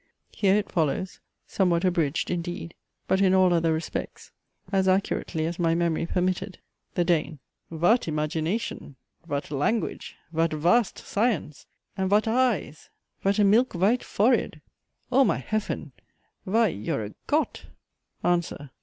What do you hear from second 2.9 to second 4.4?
but in all other respects